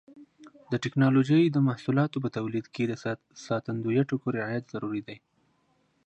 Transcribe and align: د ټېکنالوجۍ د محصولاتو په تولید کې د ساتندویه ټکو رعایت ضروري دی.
د 0.71 0.73
ټېکنالوجۍ 0.83 1.43
د 1.49 1.57
محصولاتو 1.67 2.17
په 2.23 2.29
تولید 2.37 2.65
کې 2.75 2.83
د 2.87 2.93
ساتندویه 3.47 4.03
ټکو 4.09 4.27
رعایت 4.37 4.65
ضروري 4.73 5.01
دی. 5.07 5.17